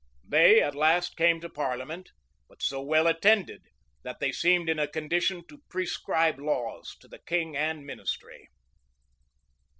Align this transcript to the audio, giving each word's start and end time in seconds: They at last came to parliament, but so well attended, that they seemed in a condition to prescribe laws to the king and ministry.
They 0.27 0.63
at 0.63 0.73
last 0.73 1.15
came 1.15 1.39
to 1.41 1.47
parliament, 1.49 2.09
but 2.49 2.63
so 2.63 2.81
well 2.81 3.05
attended, 3.05 3.61
that 4.01 4.19
they 4.19 4.31
seemed 4.31 4.67
in 4.67 4.79
a 4.79 4.87
condition 4.87 5.45
to 5.45 5.61
prescribe 5.69 6.39
laws 6.39 6.95
to 7.01 7.07
the 7.07 7.19
king 7.19 7.55
and 7.55 7.85
ministry. 7.85 8.49